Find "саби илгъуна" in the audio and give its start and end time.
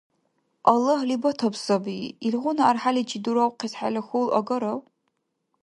1.65-2.63